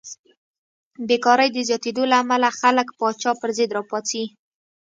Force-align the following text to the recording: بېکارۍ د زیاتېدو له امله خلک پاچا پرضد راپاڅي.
بېکارۍ 1.07 1.49
د 1.53 1.57
زیاتېدو 1.67 2.03
له 2.11 2.15
امله 2.23 2.49
خلک 2.59 2.87
پاچا 2.99 3.31
پرضد 3.41 3.69
راپاڅي. 3.77 4.23